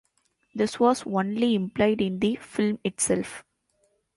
[0.55, 3.43] This was only implied in the film itself.